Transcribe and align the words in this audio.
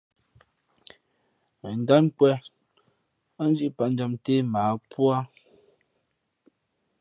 Ghen 1.61 1.75
ndát 1.81 2.01
nkwēn 2.05 2.37
ά 3.41 3.43
dǐʼ 3.57 3.73
pǎtjam 3.77 4.11
nté 4.17 4.33
mα 4.51 4.61
ǎ 4.71 4.73
púá. 4.89 5.17